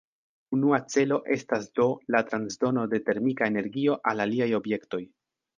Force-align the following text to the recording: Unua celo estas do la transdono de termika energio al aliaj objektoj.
Unua 0.55 0.79
celo 0.93 1.19
estas 1.35 1.67
do 1.81 1.85
la 2.15 2.23
transdono 2.31 2.87
de 2.95 3.03
termika 3.11 3.53
energio 3.55 3.97
al 4.15 4.29
aliaj 4.29 4.53
objektoj. 4.63 5.03